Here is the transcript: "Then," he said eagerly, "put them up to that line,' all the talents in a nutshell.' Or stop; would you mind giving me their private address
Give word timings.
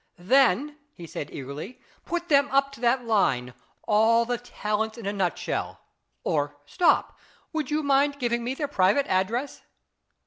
"Then," 0.17 0.79
he 0.95 1.05
said 1.05 1.29
eagerly, 1.31 1.79
"put 2.05 2.27
them 2.27 2.49
up 2.49 2.71
to 2.71 2.79
that 2.81 3.05
line,' 3.05 3.53
all 3.83 4.25
the 4.25 4.39
talents 4.39 4.97
in 4.97 5.05
a 5.05 5.13
nutshell.' 5.13 5.79
Or 6.23 6.57
stop; 6.65 7.19
would 7.53 7.69
you 7.69 7.83
mind 7.83 8.17
giving 8.17 8.43
me 8.43 8.55
their 8.55 8.67
private 8.67 9.05
address 9.05 9.61